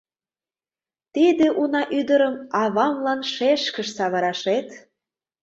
Тиде 1.13 1.47
уна 1.61 1.83
ӱдырым 1.99 2.35
авамлан 2.61 3.21
шешкыш 3.33 3.87
савырашет! 3.97 4.67